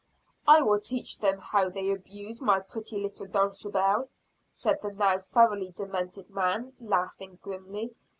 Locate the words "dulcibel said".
3.27-4.81